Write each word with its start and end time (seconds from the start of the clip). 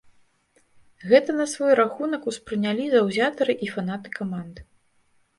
Гэта 1.09 1.33
на 1.41 1.45
свой 1.51 1.73
рахунак 1.79 2.23
успрынялі 2.31 2.87
заўзятары 2.93 3.53
і 3.67 3.69
фанаты 3.75 4.09
каманды. 4.17 4.61